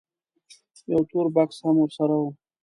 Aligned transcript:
یو 0.91 1.01
تور 1.09 1.25
بکس 1.35 1.57
هم 1.65 1.75
ورسره 1.81 2.15
و. 2.21 2.25